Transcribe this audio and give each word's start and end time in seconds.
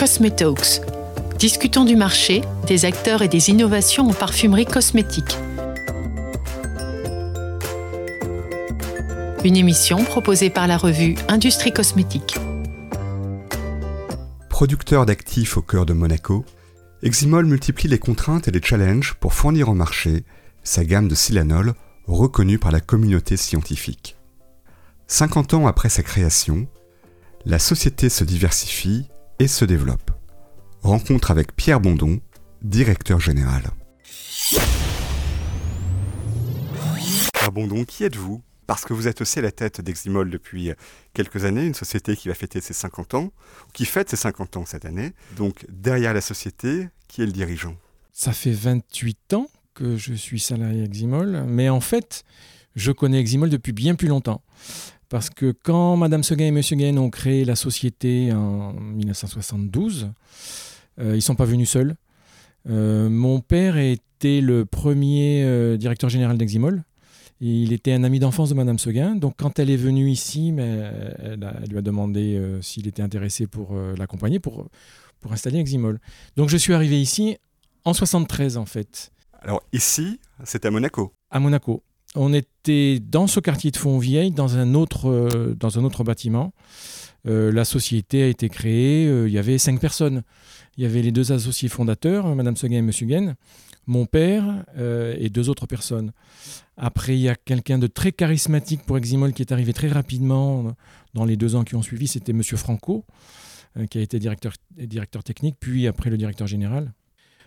Cosmetalks. 0.00 0.80
Discutons 1.38 1.84
du 1.84 1.94
marché, 1.94 2.40
des 2.66 2.86
acteurs 2.86 3.20
et 3.20 3.28
des 3.28 3.50
innovations 3.50 4.08
en 4.08 4.14
parfumerie 4.14 4.64
cosmétique. 4.64 5.36
Une 9.44 9.58
émission 9.58 10.02
proposée 10.02 10.48
par 10.48 10.66
la 10.66 10.78
revue 10.78 11.16
Industrie 11.28 11.74
Cosmétique. 11.74 12.38
Producteur 14.48 15.04
d'actifs 15.04 15.58
au 15.58 15.60
cœur 15.60 15.84
de 15.84 15.92
Monaco, 15.92 16.46
Eximol 17.02 17.44
multiplie 17.44 17.90
les 17.90 17.98
contraintes 17.98 18.48
et 18.48 18.52
les 18.52 18.62
challenges 18.62 19.16
pour 19.20 19.34
fournir 19.34 19.68
au 19.68 19.74
marché 19.74 20.24
sa 20.62 20.82
gamme 20.82 21.08
de 21.08 21.14
Silanol 21.14 21.74
reconnue 22.06 22.58
par 22.58 22.72
la 22.72 22.80
communauté 22.80 23.36
scientifique. 23.36 24.16
50 25.08 25.52
ans 25.52 25.66
après 25.66 25.90
sa 25.90 26.02
création, 26.02 26.66
la 27.44 27.58
société 27.58 28.08
se 28.08 28.24
diversifie 28.24 29.04
et 29.40 29.48
se 29.48 29.64
développe. 29.64 30.10
Rencontre 30.82 31.30
avec 31.30 31.56
Pierre 31.56 31.80
Bondon, 31.80 32.20
directeur 32.62 33.18
général. 33.18 33.62
Pierre 37.32 37.52
Bondon, 37.52 37.84
qui 37.84 38.04
êtes-vous? 38.04 38.42
Parce 38.66 38.84
que 38.84 38.92
vous 38.92 39.08
êtes 39.08 39.22
aussi 39.22 39.38
à 39.38 39.42
la 39.42 39.50
tête 39.50 39.80
d'Eximol 39.80 40.30
depuis 40.30 40.70
quelques 41.14 41.44
années, 41.46 41.64
une 41.66 41.74
société 41.74 42.14
qui 42.16 42.28
va 42.28 42.34
fêter 42.34 42.60
ses 42.60 42.74
50 42.74 43.14
ans, 43.14 43.32
qui 43.72 43.86
fête 43.86 44.10
ses 44.10 44.16
50 44.16 44.58
ans 44.58 44.64
cette 44.66 44.84
année. 44.84 45.12
Donc 45.36 45.64
derrière 45.70 46.12
la 46.12 46.20
société, 46.20 46.88
qui 47.08 47.22
est 47.22 47.26
le 47.26 47.32
dirigeant? 47.32 47.74
Ça 48.12 48.32
fait 48.32 48.52
28 48.52 49.32
ans 49.32 49.48
que 49.74 49.96
je 49.96 50.12
suis 50.12 50.38
salarié 50.38 50.84
Eximol, 50.84 51.44
mais 51.48 51.70
en 51.70 51.80
fait, 51.80 52.24
je 52.76 52.92
connais 52.92 53.18
Eximol 53.18 53.48
depuis 53.48 53.72
bien 53.72 53.94
plus 53.94 54.08
longtemps. 54.08 54.42
Parce 55.10 55.28
que 55.28 55.50
quand 55.50 55.96
Madame 55.96 56.22
Seguin 56.22 56.46
et 56.46 56.50
Monsieur 56.52 56.76
Gain 56.76 56.96
ont 56.96 57.10
créé 57.10 57.44
la 57.44 57.56
société 57.56 58.32
en 58.32 58.72
1972, 58.72 60.12
euh, 61.00 61.10
ils 61.10 61.16
ne 61.16 61.20
sont 61.20 61.34
pas 61.34 61.44
venus 61.44 61.68
seuls. 61.68 61.96
Euh, 62.68 63.10
mon 63.10 63.40
père 63.40 63.76
était 63.76 64.40
le 64.40 64.64
premier 64.64 65.42
euh, 65.42 65.76
directeur 65.76 66.10
général 66.10 66.38
d'Eximol. 66.38 66.84
Il 67.40 67.72
était 67.72 67.92
un 67.92 68.04
ami 68.04 68.20
d'enfance 68.20 68.50
de 68.50 68.54
Madame 68.54 68.78
Seguin. 68.78 69.16
Donc, 69.16 69.34
quand 69.36 69.58
elle 69.58 69.70
est 69.70 69.76
venue 69.76 70.08
ici, 70.08 70.52
mais 70.52 70.92
elle, 71.18 71.50
lui 71.68 71.78
a 71.78 71.82
demandé 71.82 72.58
s'il 72.60 72.86
était 72.86 73.02
intéressé 73.02 73.46
pour 73.46 73.74
l'accompagner, 73.96 74.40
pour, 74.40 74.68
pour 75.20 75.32
installer 75.32 75.58
Eximol. 75.58 76.00
Donc, 76.36 76.50
je 76.50 76.58
suis 76.58 76.74
arrivé 76.74 77.00
ici 77.00 77.38
en 77.84 77.94
73, 77.94 78.58
en 78.58 78.66
fait. 78.66 79.10
Alors, 79.40 79.62
ici, 79.72 80.20
c'est 80.44 80.66
à 80.66 80.70
Monaco 80.70 81.14
À 81.30 81.40
Monaco 81.40 81.82
on 82.16 82.32
était 82.32 82.98
dans 83.00 83.26
ce 83.26 83.40
quartier 83.40 83.70
de 83.70 83.76
Fontvieille, 83.76 84.32
dans 84.32 84.56
un 84.56 84.74
autre, 84.74 85.08
euh, 85.08 85.54
dans 85.58 85.78
un 85.78 85.84
autre 85.84 86.04
bâtiment. 86.04 86.52
Euh, 87.26 87.52
la 87.52 87.64
société 87.64 88.22
a 88.22 88.26
été 88.26 88.48
créée, 88.48 89.06
euh, 89.06 89.28
il 89.28 89.34
y 89.34 89.38
avait 89.38 89.58
cinq 89.58 89.80
personnes. 89.80 90.22
Il 90.76 90.82
y 90.82 90.86
avait 90.86 91.02
les 91.02 91.12
deux 91.12 91.32
associés 91.32 91.68
fondateurs, 91.68 92.34
Madame 92.34 92.56
Seguin 92.56 92.78
et 92.78 92.82
Monsieur 92.82 93.06
Gain, 93.06 93.34
mon 93.86 94.06
père 94.06 94.64
et 95.18 95.28
deux 95.28 95.50
autres 95.50 95.66
personnes. 95.66 96.12
Après, 96.76 97.16
il 97.16 97.20
y 97.20 97.28
a 97.28 97.34
quelqu'un 97.34 97.78
de 97.78 97.86
très 97.86 98.12
charismatique 98.12 98.84
pour 98.84 98.96
Eximol 98.96 99.32
qui 99.32 99.42
est 99.42 99.52
arrivé 99.52 99.72
très 99.72 99.88
rapidement 99.88 100.74
dans 101.12 101.24
les 101.24 101.36
deux 101.36 101.54
ans 101.54 101.64
qui 101.64 101.74
ont 101.74 101.82
suivi, 101.82 102.06
c'était 102.06 102.32
Monsieur 102.32 102.56
Franco, 102.56 103.04
qui 103.90 103.98
a 103.98 104.00
été 104.00 104.18
directeur 104.20 105.24
technique, 105.24 105.56
puis 105.58 105.86
après 105.86 106.08
le 106.08 106.16
directeur 106.16 106.46
général. 106.46 106.94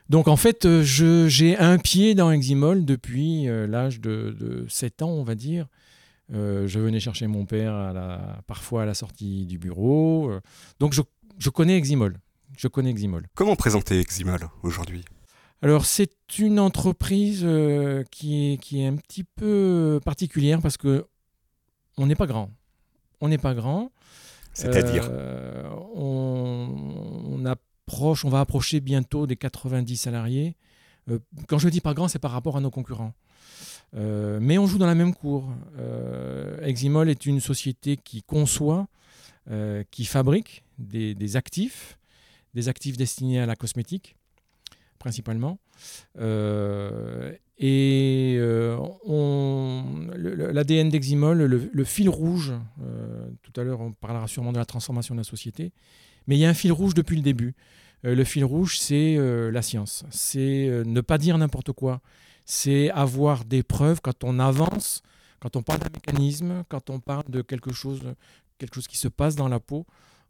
Donc 0.10 0.28
en 0.28 0.36
fait, 0.36 0.66
euh, 0.66 0.84
j'ai 0.84 1.58
un 1.58 1.78
pied 1.78 2.16
dans 2.16 2.32
Eximol 2.32 2.86
depuis 2.86 3.48
euh, 3.48 3.68
l'âge 3.68 4.00
de, 4.00 4.66
7 4.70 5.02
ans, 5.02 5.10
on 5.10 5.24
va 5.24 5.36
dire. 5.36 5.68
Euh, 6.34 6.68
je 6.68 6.80
venais 6.80 7.00
chercher 7.00 7.28
mon 7.28 7.46
père 7.46 7.94
parfois 8.48 8.84
à 8.84 8.86
la 8.86 8.94
sortie 8.94 9.46
du 9.46 9.58
bureau. 9.58 10.32
donc 10.80 10.94
je, 10.94 11.50
connais 11.50 11.78
Eximol. 11.78 12.18
Je 12.58 12.68
connais 12.68 12.90
Eximol. 12.90 13.28
Comment 13.36 13.56
présenter 13.56 14.00
Eximol 14.00 14.40
aujourd'hui? 14.62 15.04
Alors 15.62 15.86
c'est 15.86 16.12
une 16.38 16.60
entreprise 16.60 17.48
qui, 18.12 18.54
est, 18.54 18.58
qui 18.58 18.82
est 18.82 18.88
un 18.88 18.98
petit 18.98 19.24
peu 19.24 20.02
particulière 20.04 20.62
parce 20.62 20.76
que 20.76 21.06
on 21.98 22.08
n'est 22.08 22.16
pas 22.16 22.28
grand. 22.28 22.50
On 23.22 23.30
n'est 23.30 23.38
pas 23.38 23.54
grand. 23.54 23.92
C'est-à-dire? 24.54 25.10
On, 25.96 26.68
on, 27.32 27.46
a 27.46 27.56
on 28.02 28.30
va 28.30 28.40
approcher 28.40 28.80
bientôt 28.80 29.28
des 29.28 29.36
90 29.36 29.98
salariés. 29.98 30.56
Euh, 31.10 31.20
quand 31.48 31.58
je 31.58 31.70
dis 31.70 31.82
pas 31.82 31.94
grand, 31.94 32.08
c'est 32.08 32.20
par 32.20 32.32
rapport 32.32 32.58
à 32.58 32.62
nos 32.62 32.72
concurrents. 32.72 33.14
Euh, 33.96 34.40
mais 34.42 34.58
on 34.58 34.66
joue 34.66 34.78
dans 34.78 34.88
la 34.88 34.96
même 34.96 35.14
cour. 35.14 35.50
Euh, 35.78 36.60
Eximol 36.62 37.10
est 37.10 37.26
une 37.26 37.40
société 37.40 37.98
qui 37.98 38.24
conçoit, 38.24 38.88
qui 39.92 40.06
fabrique 40.06 40.64
des, 40.80 41.36
actifs, 41.36 42.00
des 42.54 42.70
actifs 42.70 42.96
destinés 42.96 43.42
à 43.42 43.46
la 43.46 43.58
cosmétique, 43.58 44.16
principalement. 45.00 45.60
et 46.18 47.28
l'ADN 50.18 50.88
d'Eximol, 50.88 51.44
le, 51.44 51.84
fil 51.84 52.08
rouge, 52.08 52.54
tout 53.42 53.60
à 53.60 53.66
l'heure 53.66 53.82
on 53.82 53.92
parlera 53.92 54.30
sûrement 54.30 54.54
de 54.54 54.60
la 54.60 54.66
transformation 54.66 55.14
de 55.14 55.20
la 55.20 55.26
société, 55.26 55.74
mais 56.26 56.38
il 56.38 56.40
y 56.40 56.46
a 56.46 56.50
un 56.50 56.54
fil 56.54 56.72
rouge 56.72 56.94
depuis 56.94 57.18
le 57.18 57.22
début. 57.22 57.54
Euh, 58.06 58.16
le 58.16 58.24
fil 58.24 58.44
rouge, 58.44 58.78
c'est 58.80 59.16
euh, 59.18 59.52
la 59.52 59.62
science. 59.62 60.04
C'est 60.10 60.68
euh, 60.68 60.84
ne 60.86 61.02
pas 61.02 61.18
dire 61.18 61.38
n'importe 61.38 61.72
quoi. 61.72 62.02
C'est 62.46 62.90
avoir 62.92 63.46
des 63.46 63.64
preuves 63.64 64.02
quand 64.02 64.24
on 64.24 64.40
avance, 64.40 65.02
quand 65.40 65.56
on 65.56 65.64
parle 65.64 65.80
d'un 65.80 65.90
mécanisme, 65.94 66.64
quand 66.70 66.90
on 66.90 67.00
parle 67.00 67.24
de 67.30 67.42
quelque 67.42 67.72
chose, 67.72 68.02
quelque 68.58 68.76
chose 68.76 68.88
qui 68.88 68.98
se 68.98 69.08
passe 69.08 69.36
dans 69.36 69.48
la 69.48 69.60
peau. 69.60 69.86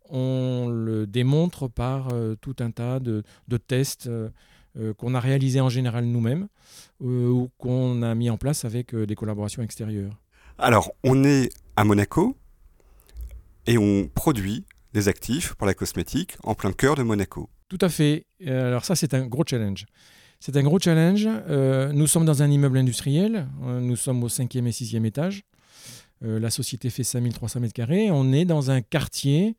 On 0.09 0.69
le 0.69 1.07
démontre 1.07 1.67
par 1.67 2.09
tout 2.41 2.55
un 2.59 2.69
tas 2.69 2.99
de, 2.99 3.23
tests 3.67 4.09
qu'on 4.97 5.15
a 5.15 5.19
réalisés 5.19 5.61
en 5.61 5.69
général 5.69 6.05
nous-mêmes 6.05 6.49
ou 6.99 7.49
qu'on 7.57 8.03
a 8.03 8.13
mis 8.13 8.29
en 8.29 8.37
place 8.37 8.65
avec 8.65 8.93
des 8.93 9.15
collaborations 9.15 9.63
extérieures. 9.63 10.21
Alors, 10.59 10.91
on 11.03 11.23
est 11.23 11.49
à 11.77 11.83
Monaco 11.83 12.37
et 13.65 13.77
on 13.79 14.07
produit 14.07 14.65
des 14.93 15.07
actifs 15.07 15.55
pour 15.55 15.65
la 15.65 15.73
cosmétique 15.73 16.37
en 16.43 16.53
plein 16.53 16.73
cœur 16.73 16.95
de 16.95 17.01
Monaco. 17.01 17.49
Tout 17.67 17.77
à 17.81 17.89
fait. 17.89 18.25
Euh, 18.45 18.67
alors 18.67 18.85
ça, 18.85 18.95
c'est 18.95 19.13
un 19.13 19.25
gros 19.25 19.43
challenge. 19.45 19.85
C'est 20.39 20.57
un 20.57 20.63
gros 20.63 20.79
challenge. 20.79 21.27
Euh, 21.27 21.91
nous 21.93 22.07
sommes 22.07 22.25
dans 22.25 22.43
un 22.43 22.49
immeuble 22.49 22.77
industriel. 22.77 23.47
Euh, 23.63 23.79
nous 23.79 23.95
sommes 23.95 24.23
au 24.23 24.29
cinquième 24.29 24.67
et 24.67 24.71
sixième 24.71 25.05
étage. 25.05 25.43
la 26.21 26.49
société 26.49 26.89
fait 26.89 27.03
5300 27.03 27.59
mètres 27.59 27.73
carrés. 27.73 28.09
On 28.11 28.31
est 28.31 28.45
dans 28.45 28.71
un 28.71 28.81
quartier 28.81 29.55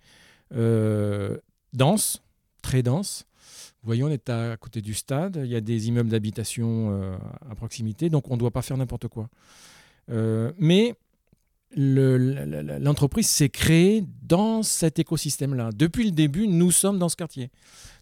dense, 0.50 2.22
très 2.62 2.82
dense. 2.82 3.26
Vous 3.82 3.86
voyez, 3.88 4.02
on 4.02 4.08
est 4.08 4.30
à 4.30 4.56
côté 4.56 4.80
du 4.80 4.94
stade. 4.94 5.40
Il 5.44 5.50
y 5.50 5.56
a 5.56 5.60
des 5.60 5.88
immeubles 5.88 6.08
d'habitation 6.08 7.18
à 7.50 7.54
proximité. 7.54 8.08
Donc, 8.08 8.30
on 8.30 8.34
ne 8.34 8.38
doit 8.38 8.50
pas 8.50 8.62
faire 8.62 8.78
n'importe 8.78 9.08
quoi. 9.08 9.28
mais 10.08 10.94
l'entreprise 11.76 13.28
s'est 13.28 13.48
créée 13.48 14.04
dans 14.22 14.62
cet 14.62 14.98
écosystème-là. 14.98 15.70
Depuis 15.74 16.04
le 16.04 16.10
début, 16.10 16.48
nous 16.48 16.70
sommes 16.70 16.98
dans 16.98 17.08
ce 17.08 17.16
quartier. 17.16 17.50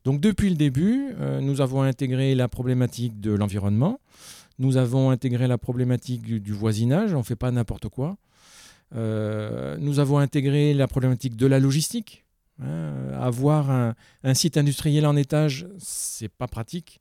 Donc 0.04 0.20
depuis 0.20 0.50
le 0.50 0.56
début, 0.56 1.14
euh, 1.20 1.40
nous 1.40 1.60
avons 1.60 1.82
intégré 1.82 2.34
la 2.34 2.48
problématique 2.48 3.20
de 3.20 3.32
l'environnement, 3.32 4.00
nous 4.58 4.76
avons 4.76 5.10
intégré 5.10 5.46
la 5.46 5.58
problématique 5.58 6.22
du, 6.22 6.52
voisinage, 6.52 7.14
on 7.14 7.18
ne 7.18 7.22
fait 7.22 7.36
pas 7.36 7.50
n'importe 7.50 7.88
quoi. 7.88 8.16
Euh, 8.94 9.76
nous 9.78 9.98
avons 9.98 10.18
intégré 10.18 10.74
la 10.74 10.86
problématique 10.86 11.36
de 11.36 11.46
la 11.46 11.58
logistique. 11.58 12.24
Hein. 12.62 12.92
avoir 13.18 13.70
un, 13.70 14.34
site 14.34 14.56
industriel 14.56 15.06
en 15.06 15.16
étage, 15.16 15.66
c'est 15.78 16.28
pas 16.28 16.46
pratique. 16.46 17.00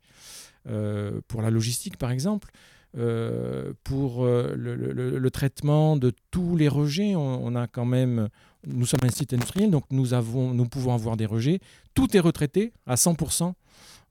Euh, 0.69 1.21
pour 1.27 1.41
la 1.41 1.49
logistique, 1.49 1.97
par 1.97 2.11
exemple. 2.11 2.51
Euh, 2.97 3.71
pour 3.85 4.25
euh, 4.25 4.53
le, 4.57 5.31
traitement 5.31 5.95
de 5.95 6.11
tous 6.29 6.57
les 6.57 6.67
rejets. 6.67 7.15
On, 7.15 7.55
a 7.55 7.67
quand 7.67 7.85
même, 7.85 8.27
nous 8.67 8.85
sommes 8.85 8.99
un 9.03 9.09
site 9.09 9.33
industriel, 9.33 9.71
donc 9.71 9.85
nous, 9.91 10.13
avons, 10.13 10.53
nous 10.53 10.65
pouvons 10.65 10.93
avoir 10.93 11.15
des 11.15 11.25
rejets. 11.25 11.59
Tout 11.93 12.17
est 12.17 12.19
retraité 12.19 12.73
à 12.85 12.95
100%. 12.95 13.53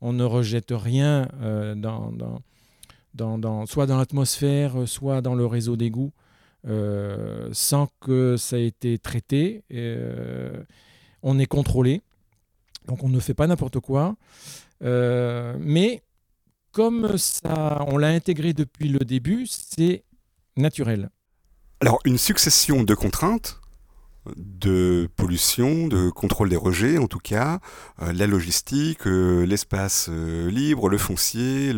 On 0.01 0.15
ne 0.15 0.25
rejette 0.25 0.71
rien 0.71 1.29
euh, 1.43 1.75
dans, 1.75 3.67
soit 3.67 3.85
dans 3.85 3.99
l'atmosphère, 3.99 4.89
soit 4.89 5.21
dans 5.21 5.35
le 5.35 5.45
réseau 5.45 5.77
d'égout, 5.77 6.13
sans 7.53 7.89
que 8.01 8.39
ça 8.39 8.59
ait 8.59 8.67
été 8.67 8.99
traité. 8.99 9.63
on 11.23 11.39
est 11.39 11.47
contrôlé, 11.47 12.01
donc 12.89 13.05
on 13.05 13.11
ne 13.11 13.21
fait 13.21 13.35
pas 13.35 13.47
n'importe 13.47 13.81
quoi. 13.81 14.17
mais 14.81 16.03
comme 16.73 17.19
ça, 17.19 17.85
on 17.89 17.99
l'a 17.99 18.09
intégré 18.09 18.53
depuis 18.53 18.89
le 18.89 19.01
début, 19.01 19.47
c'est 19.47 20.05
naturel. 20.57 21.11
Alors, 21.81 22.01
une 22.05 22.19
succession 22.19 22.83
de 22.83 22.95
contraintes, 22.95 23.61
de 24.37 25.09
pollution, 25.17 25.89
de 25.89 26.11
contrôle 26.11 26.51
des 26.51 26.57
rejets 26.57 26.99
en 26.99 27.07
tout 27.07 27.19
cas, 27.19 27.61
euh, 28.03 28.13
la 28.13 28.27
logistique, 28.27 29.07
euh, 29.07 29.47
l'espace 29.47 30.09
euh, 30.11 30.51
libre, 30.51 30.89
le 30.89 30.99
foncier, 30.99 31.73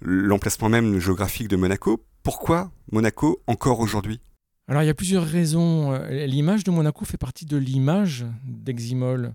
l'emplacement 0.00 0.68
même 0.68 0.98
géographique 0.98 1.48
de 1.48 1.56
Monaco. 1.56 2.04
Pourquoi 2.22 2.70
Monaco 2.92 3.42
encore 3.46 3.80
aujourd'hui? 3.80 4.20
Alors 4.68 4.82
il 4.82 4.86
y 4.86 4.90
a 4.90 4.94
plusieurs 4.94 5.24
raisons. 5.24 5.96
L'image 6.08 6.64
de 6.64 6.70
Monaco 6.70 7.04
fait 7.04 7.18
partie 7.18 7.46
de 7.46 7.56
l'image 7.56 8.26
d'Eximol. 8.44 9.34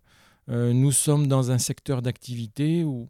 nous 0.49 0.91
sommes 0.91 1.27
dans 1.27 1.51
un 1.51 1.57
secteur 1.57 2.01
d'activité 2.01 2.83
où 2.83 3.07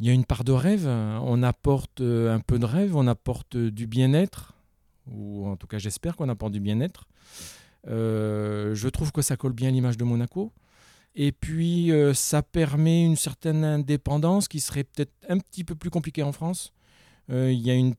il 0.00 0.06
y 0.06 0.10
a 0.10 0.12
une 0.12 0.24
part 0.24 0.44
de 0.44 0.52
rêve. 0.52 0.86
On 0.86 1.42
apporte 1.42 2.00
un 2.00 2.40
peu 2.40 2.58
de 2.58 2.64
rêve, 2.64 2.96
on 2.96 3.06
apporte 3.06 3.56
du 3.56 3.86
bien-être, 3.86 4.54
ou 5.06 5.46
en 5.46 5.56
tout 5.56 5.66
cas 5.66 5.78
j'espère 5.78 6.16
qu'on 6.16 6.28
apporte 6.28 6.52
du 6.52 6.60
bien-être. 6.60 7.06
je 7.86 8.88
trouve 8.88 9.12
que 9.12 9.22
ça 9.22 9.36
colle 9.36 9.52
bien 9.52 9.68
à 9.68 9.72
l'image 9.72 9.96
de 9.96 10.04
Monaco. 10.04 10.52
Et 11.16 11.30
puis, 11.30 11.92
ça 12.12 12.42
permet 12.42 13.04
une 13.04 13.16
certaine 13.16 13.64
indépendance 13.64 14.48
qui 14.48 14.60
serait 14.60 14.84
peut-être 14.84 15.12
un 15.28 15.38
petit 15.38 15.62
peu 15.62 15.76
plus 15.76 15.90
compliquée 15.90 16.24
en 16.24 16.32
France. 16.32 16.72
Il 17.28 17.60
y 17.60 17.70
a 17.70 17.74
une 17.74 17.94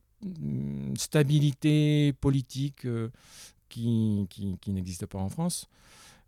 stabilité 0.96 2.12
politique 2.20 2.86
qui, 3.68 4.26
qui, 4.60 4.70
n'existe 4.70 5.06
pas 5.06 5.18
en 5.18 5.28
France. 5.28 5.68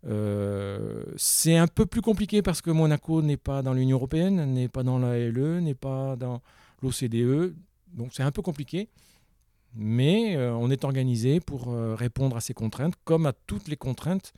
Euh, 0.07 1.03
c'est 1.17 1.57
un 1.57 1.67
peu 1.67 1.85
plus 1.85 2.01
compliqué 2.01 2.41
parce 2.41 2.61
que 2.61 2.71
Monaco 2.71 3.21
n'est 3.21 3.37
pas 3.37 3.61
dans 3.61 3.73
l'Union 3.73 3.97
européenne, 3.97 4.53
n'est 4.53 4.69
pas 4.69 4.83
dans 4.83 4.99
l'ALE, 4.99 5.59
n'est 5.59 5.75
pas 5.75 6.15
dans 6.15 6.41
l'OCDE. 6.81 7.55
Donc 7.93 8.11
c'est 8.13 8.23
un 8.23 8.31
peu 8.31 8.41
compliqué. 8.41 8.89
Mais 9.75 10.35
euh, 10.35 10.53
on 10.53 10.71
est 10.71 10.83
organisé 10.83 11.39
pour 11.39 11.69
euh, 11.69 11.95
répondre 11.95 12.35
à 12.37 12.41
ces 12.41 12.53
contraintes, 12.53 12.95
comme 13.03 13.25
à 13.25 13.33
toutes 13.33 13.67
les 13.67 13.77
contraintes 13.77 14.33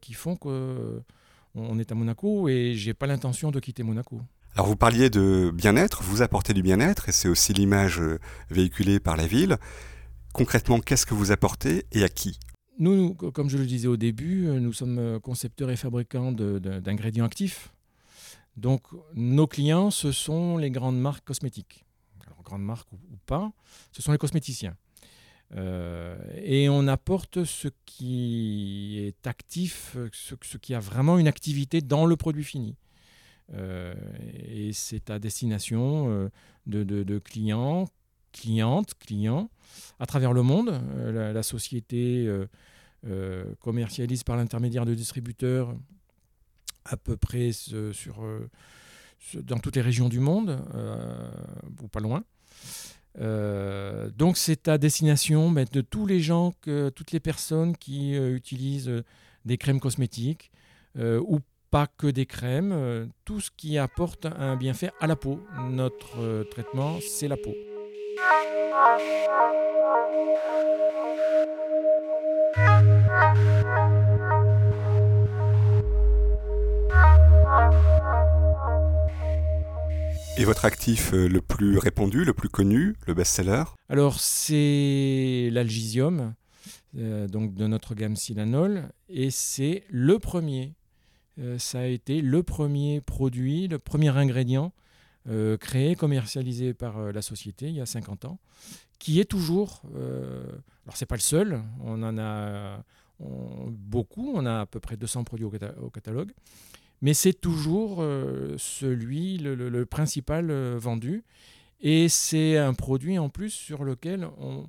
qui 0.00 0.14
font 0.14 0.36
qu'on 0.36 1.78
est 1.78 1.92
à 1.92 1.94
Monaco 1.94 2.48
et 2.48 2.72
j'ai 2.74 2.94
pas 2.94 3.06
l'intention 3.06 3.50
de 3.50 3.60
quitter 3.60 3.82
Monaco. 3.82 4.22
Alors 4.54 4.68
vous 4.68 4.76
parliez 4.76 5.10
de 5.10 5.52
bien-être, 5.52 6.02
vous 6.02 6.22
apportez 6.22 6.54
du 6.54 6.62
bien-être 6.62 7.10
et 7.10 7.12
c'est 7.12 7.28
aussi 7.28 7.52
l'image 7.52 8.00
véhiculée 8.48 8.98
par 8.98 9.18
la 9.18 9.26
ville. 9.26 9.58
Concrètement, 10.32 10.80
qu'est-ce 10.80 11.04
que 11.04 11.12
vous 11.12 11.30
apportez 11.30 11.84
et 11.92 12.04
à 12.04 12.08
qui? 12.08 12.38
Nous, 12.78 13.14
comme 13.14 13.48
je 13.48 13.58
le 13.58 13.66
disais 13.66 13.88
au 13.88 13.96
début, 13.96 14.46
euh, 14.46 14.60
nous 14.60 14.72
sommes 14.72 14.98
euh, 14.98 15.18
concepteurs 15.18 15.70
et 15.70 15.76
fabricants 15.76 16.32
d'ingrédients 16.32 17.24
actifs. 17.24 17.72
Donc, 18.56 18.82
nos 19.14 19.46
clients, 19.46 19.90
ce 19.90 20.12
sont 20.12 20.56
les 20.56 20.70
grandes 20.70 20.98
marques 20.98 21.24
cosmétiques. 21.24 21.84
Alors, 22.26 22.42
grandes 22.42 22.64
marques 22.64 22.90
ou, 22.92 22.98
pas, 23.26 23.52
ce 23.92 24.02
sont 24.02 24.12
les 24.12 24.18
cosméticiens. 24.18 24.76
Euh, 25.54 26.16
et 26.42 26.68
on 26.68 26.88
apporte 26.88 27.44
ce 27.44 27.68
qui 27.84 28.98
est 28.98 29.26
actif, 29.26 29.96
ce, 30.12 30.56
qui 30.56 30.74
a 30.74 30.80
vraiment 30.80 31.18
une 31.18 31.28
activité 31.28 31.80
dans 31.80 32.06
le 32.06 32.16
produit 32.16 32.44
fini. 32.44 32.76
et 33.52 34.70
c'est 34.72 35.08
à 35.10 35.18
destination 35.18 36.30
de, 36.66 37.18
clients 37.18 37.86
clientes, 38.36 38.94
clients 38.98 39.50
à 39.98 40.06
travers 40.06 40.32
le 40.32 40.42
monde. 40.42 40.80
Euh, 40.96 41.32
la, 41.32 41.42
société 41.42 42.26
euh, 42.26 42.46
euh, 43.06 43.44
commercialise 43.60 44.22
par 44.22 44.36
l'intermédiaire 44.36 44.84
de 44.84 44.94
distributeurs 44.94 45.74
à 46.84 46.96
peu 46.96 47.16
près 47.16 47.50
sur, 47.52 48.24
dans 49.34 49.58
toutes 49.58 49.74
les 49.74 49.82
régions 49.82 50.08
du 50.08 50.20
monde, 50.20 50.56
ou 51.82 51.88
pas 51.88 51.98
loin. 51.98 52.22
donc 54.16 54.36
c'est 54.36 54.68
à 54.68 54.78
destination 54.78 55.50
de 55.50 55.80
tous 55.80 56.06
les 56.06 56.20
gens, 56.20 56.54
que, 56.60 56.90
toutes 56.90 57.10
les 57.10 57.18
personnes 57.18 57.76
qui 57.76 58.12
utilisent 58.14 59.02
des 59.44 59.58
crèmes 59.58 59.80
cosmétiques 59.80 60.52
ou 60.96 61.40
pas 61.72 61.88
que 61.88 62.06
des 62.06 62.24
crèmes, 62.24 63.10
tout 63.24 63.40
ce 63.40 63.50
qui 63.50 63.78
apporte 63.78 64.26
un 64.26 64.54
bienfait 64.54 64.92
à 65.00 65.08
la 65.08 65.16
peau. 65.16 65.44
Notre 65.68 66.44
traitement, 66.50 66.98
c'est 67.00 67.26
la 67.26 67.36
peau. 67.36 67.75
Et 68.18 68.22
votre 80.44 80.64
actif 80.64 81.12
euh, 81.12 81.28
le 81.28 81.42
plus 81.42 81.76
répandu, 81.76 82.24
le 82.24 82.32
plus 82.32 82.48
connu, 82.48 82.94
le 83.06 83.12
best-seller? 83.12 83.64
Alors 83.90 84.18
c'est 84.18 85.50
l'algisium, 85.52 86.34
euh, 86.96 87.28
donc 87.28 87.54
de 87.54 87.66
notre 87.66 87.94
gamme 87.94 88.16
Silanol, 88.16 88.88
et 89.10 89.30
c'est 89.30 89.84
le 89.90 90.18
premier. 90.18 90.72
Euh, 91.38 91.58
ça 91.58 91.80
a 91.80 91.84
été 91.84 92.22
le 92.22 92.42
premier 92.42 93.02
produit, 93.02 93.68
le 93.68 93.78
premier 93.78 94.16
ingrédient 94.16 94.72
euh, 95.28 95.56
créé, 95.56 95.96
commercialisé 95.96 96.72
par 96.72 96.98
euh, 96.98 97.10
la 97.10 97.20
société 97.20 97.66
il 97.66 97.74
y 97.74 97.80
a 97.80 97.86
50 97.86 98.26
ans, 98.26 98.38
qui 99.00 99.18
est 99.18 99.24
toujours, 99.24 99.82
euh, 99.96 100.44
alors 100.84 100.96
c'est 100.96 101.06
pas 101.06 101.16
le 101.16 101.20
seul, 101.20 101.62
on 101.82 102.02
en 102.04 102.16
a 102.16 102.82
beaucoup, 103.18 104.32
on 104.34 104.46
a 104.46 104.60
à 104.60 104.66
peu 104.66 104.78
près 104.78 104.96
200 104.96 105.24
produits 105.24 105.46
au, 105.46 105.90
catalogue, 105.90 106.32
mais 107.00 107.14
c'est 107.14 107.32
toujours 107.32 108.04
celui, 108.58 109.38
le, 109.38 109.84
principal 109.86 110.52
vendu, 110.76 111.24
et 111.80 112.08
c'est 112.10 112.58
un 112.58 112.74
produit 112.74 113.18
en 113.18 113.30
plus 113.30 113.50
sur 113.50 113.84
lequel 113.84 114.28
on, 114.38 114.68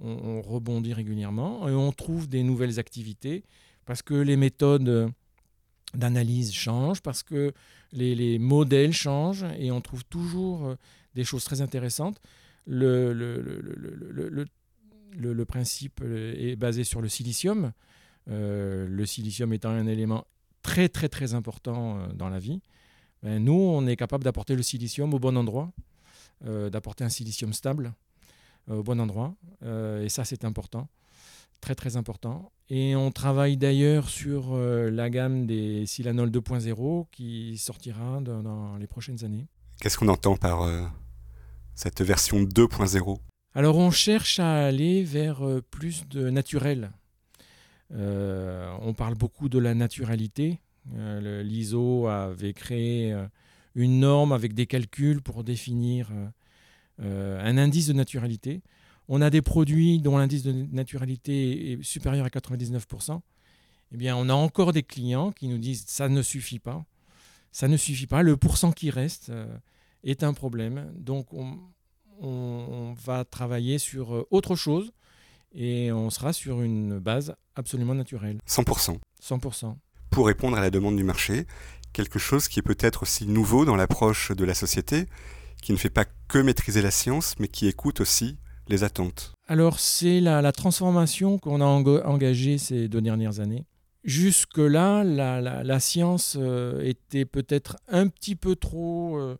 rebondit 0.00 0.92
régulièrement 0.92 1.68
et 1.68 1.72
on 1.72 1.90
trouve 1.90 2.28
des 2.28 2.44
nouvelles 2.44 2.78
activités 2.78 3.42
parce 3.84 4.00
que 4.00 4.14
les 4.14 4.36
méthodes 4.36 5.10
d'analyse 5.94 6.52
changent, 6.52 7.00
parce 7.00 7.22
que 7.22 7.52
les, 7.92 8.38
modèles 8.38 8.92
changent 8.92 9.46
et 9.58 9.70
on 9.70 9.80
trouve 9.80 10.04
toujours 10.04 10.66
euh, 10.66 10.76
des 11.14 11.24
choses 11.24 11.44
très 11.44 11.60
intéressantes. 11.60 12.20
Le, 12.66 13.14
principe 15.46 16.00
euh, 16.02 16.34
est 16.36 16.56
basé 16.56 16.84
sur 16.84 17.00
le 17.00 17.08
silicium, 17.08 17.72
euh, 18.30 18.86
le 18.88 19.06
silicium 19.06 19.52
étant 19.52 19.70
un 19.70 19.86
élément 19.86 20.26
très 20.62 20.88
très 20.88 21.08
très 21.08 21.34
important 21.34 22.08
dans 22.14 22.28
la 22.28 22.38
vie. 22.38 22.60
Ben, 23.22 23.42
nous, 23.42 23.54
on 23.54 23.86
est 23.86 23.96
capable 23.96 24.24
d'apporter 24.24 24.54
le 24.54 24.62
silicium 24.62 25.14
au 25.14 25.18
bon 25.18 25.36
endroit, 25.36 25.72
d'apporter 26.44 27.02
un 27.02 27.08
silicium 27.08 27.52
stable 27.52 27.92
au 28.70 28.82
bon 28.84 29.00
endroit, 29.00 29.34
et 29.64 30.08
ça 30.08 30.24
c'est 30.24 30.44
important 30.44 30.88
très 31.60 31.74
très 31.74 31.96
important. 31.96 32.52
Et 32.70 32.94
on 32.96 33.10
travaille 33.10 33.56
d'ailleurs 33.56 34.08
sur 34.10 34.52
euh, 34.52 34.90
la 34.90 35.08
gamme 35.08 35.46
des 35.46 35.86
Silanol 35.86 36.30
2.0 36.30 37.06
qui 37.10 37.56
sortira 37.56 38.20
dans, 38.20 38.76
les 38.76 38.86
prochaines 38.86 39.24
années. 39.24 39.46
Qu'est-ce 39.80 39.96
qu'on 39.96 40.08
entend 40.08 40.36
par 40.36 40.62
euh, 40.62 40.84
cette 41.74 42.02
version 42.02 42.42
2.0 42.42 43.18
Alors 43.54 43.78
on 43.78 43.90
cherche 43.90 44.38
à 44.38 44.66
aller 44.66 45.02
vers 45.02 45.46
euh, 45.46 45.62
plus 45.62 46.06
de 46.08 46.28
naturel. 46.28 46.90
on 47.90 48.94
parle 48.94 49.14
beaucoup 49.14 49.48
de 49.48 49.58
la 49.58 49.74
naturalité. 49.74 50.60
L'ISO 50.94 52.06
avait 52.06 52.52
créé 52.52 53.14
une 53.74 54.00
norme 54.00 54.32
avec 54.32 54.52
des 54.52 54.66
calculs 54.66 55.22
pour 55.22 55.42
définir 55.42 56.10
un 56.98 57.58
indice 57.58 57.88
de 57.88 57.92
naturalité. 57.94 58.62
On 59.08 59.22
a 59.22 59.30
des 59.30 59.42
produits 59.42 60.00
dont 60.00 60.18
l'indice 60.18 60.42
de 60.42 60.52
naturalité 60.52 61.72
est 61.72 61.82
supérieur 61.82 62.26
à 62.26 62.28
99%. 62.28 63.20
Eh 63.92 63.96
bien, 63.96 64.16
on 64.16 64.28
a 64.28 64.34
encore 64.34 64.72
des 64.72 64.82
clients 64.82 65.32
qui 65.32 65.48
nous 65.48 65.58
disent 65.58 65.84
ça 65.86 66.08
ne 66.08 66.20
suffit 66.20 66.58
pas. 66.58 66.84
Ça 67.52 67.68
ne 67.68 67.76
suffit 67.76 68.06
pas. 68.06 68.22
Le 68.22 68.36
pourcent 68.36 68.72
qui 68.72 68.90
reste 68.90 69.30
euh, 69.30 69.46
est 70.04 70.22
un 70.22 70.34
problème. 70.34 70.92
Donc, 70.94 71.28
on, 71.32 71.58
va 73.04 73.24
travailler 73.24 73.78
sur 73.78 74.14
euh, 74.14 74.26
autre 74.30 74.56
chose 74.56 74.92
et 75.54 75.92
on 75.92 76.10
sera 76.10 76.32
sur 76.32 76.60
une 76.62 76.98
base 76.98 77.34
absolument 77.54 77.94
naturelle. 77.94 78.38
100%. 78.46 78.98
100%. 79.22 79.76
Pour 80.10 80.26
répondre 80.26 80.56
à 80.58 80.60
la 80.60 80.70
demande 80.70 80.96
du 80.96 81.04
marché, 81.04 81.46
quelque 81.92 82.18
chose 82.18 82.48
qui 82.48 82.58
est 82.58 82.62
peut-être 82.62 83.02
aussi 83.04 83.26
nouveau 83.26 83.64
dans 83.64 83.76
l'approche 83.76 84.32
de 84.32 84.44
la 84.44 84.54
société, 84.54 85.06
qui 85.62 85.72
ne 85.72 85.76
fait 85.78 85.90
pas 85.90 86.04
que 86.04 86.38
maîtriser 86.38 86.82
la 86.82 86.90
science, 86.90 87.34
mais 87.38 87.48
qui 87.48 87.68
écoute 87.68 88.00
aussi 88.00 88.36
les 88.68 88.84
attentes 88.84 89.32
Alors, 89.46 89.80
c'est 89.80 90.20
la, 90.20 90.52
transformation 90.52 91.38
qu'on 91.38 91.60
a 91.60 91.64
engagée 91.64 92.58
ces 92.58 92.88
deux 92.88 93.00
dernières 93.00 93.40
années. 93.40 93.64
Jusque-là, 94.04 95.04
la, 95.04 95.80
science 95.80 96.36
euh, 96.38 96.80
était 96.82 97.24
peut-être 97.24 97.76
un 97.88 98.08
petit 98.08 98.36
peu 98.36 98.56
trop, 98.56 99.18
euh, 99.18 99.36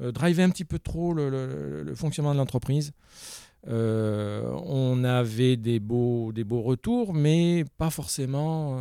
euh 0.00 0.12
un 0.20 0.50
petit 0.50 0.64
peu 0.64 0.78
trop 0.78 1.14
le, 1.14 1.92
fonctionnement 1.94 2.32
de 2.32 2.38
l'entreprise. 2.38 2.92
Euh, 3.66 4.50
on 4.66 5.04
avait 5.04 5.56
des 5.56 5.80
beaux, 5.80 6.32
des 6.32 6.44
beaux 6.44 6.60
retours, 6.60 7.14
mais 7.14 7.64
pas 7.78 7.90
forcément 7.90 8.78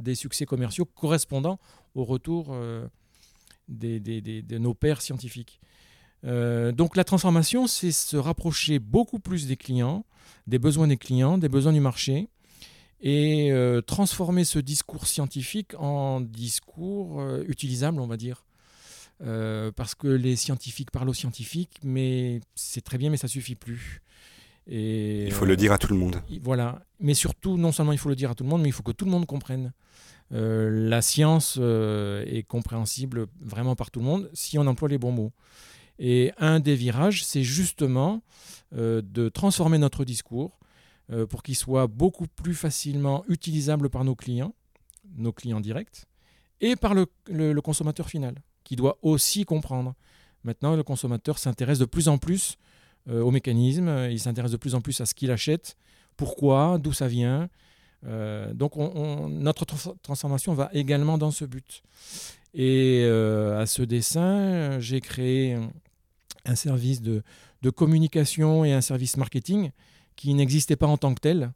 des 0.00 0.16
succès 0.16 0.44
commerciaux 0.44 0.86
correspondant 0.86 1.60
au 1.94 2.04
retour 2.04 2.52
de 3.68 4.58
nos 4.58 4.74
pairs 4.74 5.02
scientifiques. 5.02 5.60
Euh, 6.24 6.72
donc 6.72 6.96
la 6.96 7.04
transformation, 7.04 7.66
c'est 7.66 7.92
se 7.92 8.16
rapprocher 8.16 8.78
beaucoup 8.78 9.18
plus 9.18 9.46
des 9.46 9.56
clients, 9.56 10.04
des 10.46 10.58
besoins 10.58 10.88
des 10.88 10.96
clients, 10.96 11.38
des 11.38 11.48
besoins 11.48 11.72
du 11.72 11.80
marché, 11.80 12.28
et 13.00 13.52
euh, 13.52 13.82
transformer 13.82 14.44
ce 14.44 14.58
discours 14.58 15.06
scientifique 15.06 15.74
en 15.78 16.20
discours 16.20 17.20
euh, 17.20 17.44
utilisable, 17.48 18.00
on 18.00 18.06
va 18.06 18.16
dire. 18.16 18.44
parce 19.76 19.94
que 19.94 20.08
les 20.08 20.36
scientifiques 20.36 20.90
parlent 20.90 21.08
aux 21.08 21.14
scientifiques, 21.14 21.78
mais 21.82 22.40
c'est 22.54 22.82
très 22.82 22.98
bien, 22.98 23.10
mais 23.10 23.16
ça 23.16 23.28
suffit 23.28 23.54
plus. 23.54 24.00
Et, 24.66 25.26
il 25.26 25.32
faut 25.32 25.44
le 25.44 25.56
dire 25.56 25.72
à 25.72 25.78
tout 25.78 25.92
le 25.92 25.98
monde. 25.98 26.16
Voilà. 26.42 26.80
Mais 26.98 27.14
surtout, 27.14 27.58
non 27.58 27.70
seulement 27.70 27.92
il 27.92 27.98
faut 27.98 28.08
le 28.08 28.16
dire 28.16 28.30
à 28.30 28.34
tout 28.34 28.44
le 28.44 28.50
monde, 28.50 28.62
mais 28.62 28.68
il 28.68 28.72
faut 28.72 28.82
que 28.82 28.92
tout 28.92 29.04
le 29.04 29.10
monde 29.10 29.26
comprenne 29.26 29.72
la 30.30 31.00
science 31.00 31.58
est 31.58 32.44
compréhensible 32.48 33.26
vraiment 33.40 33.76
par 33.76 33.90
tout 33.92 34.00
le 34.00 34.06
monde 34.06 34.30
si 34.32 34.58
on 34.58 34.66
emploie 34.66 34.88
les 34.88 34.98
bons 34.98 35.12
mots. 35.12 35.32
Et 35.98 36.32
un 36.38 36.60
des 36.60 36.74
virages, 36.74 37.24
c'est 37.24 37.44
justement 37.44 38.22
de 38.72 39.28
transformer 39.28 39.78
notre 39.78 40.04
discours 40.04 40.58
pour 41.28 41.44
qu'il 41.44 41.54
soit 41.54 41.86
beaucoup 41.86 42.26
plus 42.26 42.54
facilement 42.54 43.24
utilisable 43.28 43.88
par 43.88 44.02
nos 44.02 44.16
clients, 44.16 44.54
nos 45.16 45.32
clients 45.32 45.60
directs, 45.60 46.06
et 46.60 46.74
par 46.74 46.94
le 46.94 47.60
consommateur 47.60 48.08
final, 48.08 48.34
qui 48.64 48.74
doit 48.74 48.98
aussi 49.02 49.44
comprendre. 49.44 49.94
Maintenant, 50.42 50.74
le 50.74 50.82
consommateur 50.82 51.38
s'intéresse 51.38 51.78
de 51.78 51.84
plus 51.84 52.08
en 52.08 52.18
plus 52.18 52.58
euh, 53.08 53.20
au 53.22 53.30
mécanisme, 53.30 54.08
il 54.10 54.18
s'intéresse 54.18 54.52
de 54.52 54.56
plus 54.56 54.74
en 54.74 54.80
plus 54.80 55.00
à 55.00 55.06
ce 55.06 55.14
qu'il 55.14 55.30
achète, 55.30 55.76
pourquoi, 56.16 56.78
d'où 56.78 56.92
ça 56.92 57.08
vient. 57.08 57.48
Euh, 58.06 58.52
donc 58.52 58.76
notre 58.76 59.64
transformation 60.02 60.54
va 60.54 60.70
également 60.72 61.18
dans 61.18 61.30
ce 61.30 61.44
but. 61.44 61.82
Et 62.54 63.02
euh, 63.04 63.60
à 63.60 63.66
ce 63.66 63.82
dessin, 63.82 64.78
j'ai 64.78 65.00
créé 65.00 65.58
un 66.44 66.54
service 66.54 67.00
de, 67.02 67.22
communication 67.74 68.64
et 68.64 68.72
un 68.72 68.80
service 68.80 69.16
marketing 69.16 69.70
qui 70.16 70.34
n'existait 70.34 70.76
pas 70.76 70.86
en 70.86 70.96
tant 70.96 71.14
que 71.14 71.20
tel. 71.20 71.52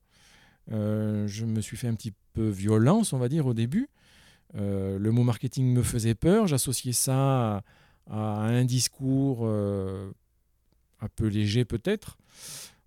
je 0.68 1.44
me 1.44 1.60
suis 1.60 1.76
fait 1.76 1.88
un 1.88 1.94
petit 1.94 2.12
peu 2.32 2.48
violence, 2.48 3.12
on 3.12 3.18
va 3.18 3.28
dire, 3.28 3.46
au 3.46 3.54
début. 3.54 3.88
le 4.54 5.10
mot 5.10 5.22
marketing 5.22 5.72
me 5.72 5.82
faisait 5.82 6.14
peur. 6.14 6.46
J'associais 6.46 6.92
ça 6.92 7.62
à 8.10 8.40
un 8.42 8.64
discours 8.64 9.40
euh, 9.42 10.10
un 11.00 11.08
peu 11.08 11.26
léger 11.26 11.64
peut-être. 11.64 12.16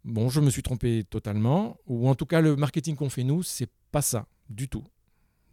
Bon, 0.03 0.29
je 0.29 0.41
me 0.41 0.49
suis 0.49 0.63
trompé 0.63 1.03
totalement, 1.03 1.77
ou 1.85 2.09
en 2.09 2.15
tout 2.15 2.25
cas 2.25 2.41
le 2.41 2.55
marketing 2.55 2.95
qu'on 2.95 3.09
fait 3.09 3.23
nous, 3.23 3.43
c'est 3.43 3.69
pas 3.91 4.01
ça 4.01 4.25
du 4.49 4.67
tout, 4.67 4.83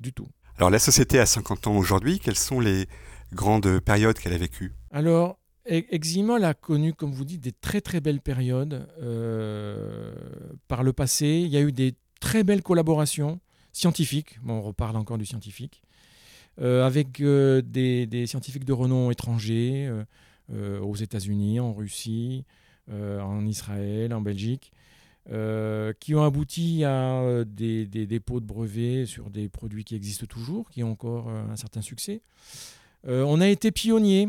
du 0.00 0.12
tout. 0.12 0.26
Alors 0.56 0.70
la 0.70 0.78
société 0.78 1.18
a 1.18 1.26
50 1.26 1.66
ans 1.66 1.76
aujourd'hui, 1.76 2.18
quelles 2.18 2.36
sont 2.36 2.60
les 2.60 2.86
grandes 3.32 3.80
périodes 3.80 4.18
qu'elle 4.18 4.32
a 4.32 4.38
vécues? 4.38 4.74
Alors 4.90 5.38
Eximol 5.68 6.44
a 6.44 6.54
connu, 6.54 6.94
comme 6.94 7.12
vous 7.12 7.26
dites, 7.26 7.42
des 7.42 7.52
très 7.52 7.80
très 7.82 8.00
belles 8.00 8.20
périodes 8.20 8.88
euh, 9.02 10.14
par 10.66 10.82
le 10.82 10.94
passé. 10.94 11.42
Il 11.44 11.50
y 11.50 11.58
a 11.58 11.60
eu 11.60 11.72
des 11.72 11.94
très 12.20 12.42
belles 12.42 12.62
collaborations 12.62 13.38
scientifiques. 13.72 14.38
Bon, 14.42 14.54
on 14.54 14.62
reparle 14.62 14.96
encore 14.96 15.18
du 15.18 15.26
scientifique. 15.26 15.82
Euh, 16.60 16.84
avec 16.84 17.20
euh, 17.20 17.60
des, 17.62 18.26
scientifiques 18.26 18.64
de 18.64 18.72
renom 18.72 19.10
étrangers 19.10 19.90
aux 20.50 20.96
États-Unis, 20.96 21.60
en 21.60 21.74
Russie, 21.74 22.44
en 22.90 23.46
Israël, 23.46 24.14
en 24.14 24.22
Belgique. 24.22 24.72
qui 26.00 26.14
ont 26.14 26.24
abouti 26.24 26.84
à 26.84 27.44
des, 27.44 27.86
dépôts 27.86 28.40
de 28.40 28.46
brevets 28.46 29.04
sur 29.04 29.28
des 29.28 29.50
produits 29.50 29.84
qui 29.84 29.94
existent 29.94 30.26
toujours, 30.26 30.70
qui 30.70 30.82
ont 30.82 30.92
encore 30.92 31.28
un 31.28 31.56
certain 31.56 31.82
succès. 31.82 32.22
On 33.06 33.40
a 33.40 33.48
été 33.48 33.70
pionniers 33.70 34.28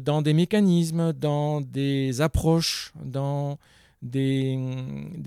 dans 0.00 0.22
des 0.22 0.32
mécanismes, 0.32 1.12
dans 1.12 1.60
des 1.60 2.20
approches, 2.20 2.92
dans 3.04 3.58
des, 4.00 4.58